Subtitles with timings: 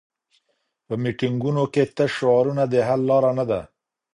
[0.85, 3.61] په میټینګونو کي تش شعارونه د حل لاره نه ده.